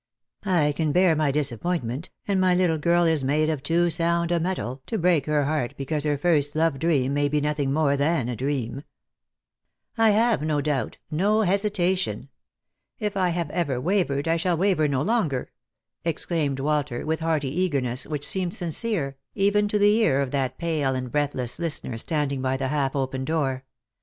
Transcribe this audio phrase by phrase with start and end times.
[0.47, 4.39] I can bear my disappointment, and my little girl is made of too sound a
[4.39, 8.27] metal to break her heart because her first love dream may be nothing more than
[8.27, 8.81] a dream.""
[9.99, 12.29] I have no doubt— no hesitation.
[12.97, 15.51] If I have ever wavered, I shall waver no longer,"
[16.03, 20.95] exclaimed Walter with hearty eagerness which seemed sincere even to the ear of that pale
[20.95, 23.65] and breathless listener standing by the half open door.